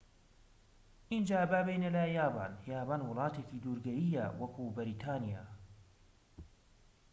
ئینجا 1.11 1.41
با 1.51 1.59
بێینە 1.65 1.89
لای 1.95 2.09
یابان 2.19 2.53
یابان 2.73 3.01
وڵاتێکی 3.03 3.61
دورگەییە 3.65 4.25
وەکو 4.39 4.63
بەریتانیا 4.75 5.45